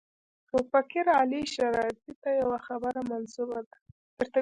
[0.53, 3.77] مفکر علي شریعیتي ته یوه خبره منسوبه ده.